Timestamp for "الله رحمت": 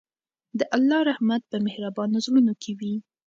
0.75-1.41